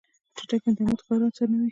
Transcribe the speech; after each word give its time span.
چټک 0.37 0.61
انټرنیټ 0.67 0.99
کار 1.07 1.21
اسانوي. 1.25 1.67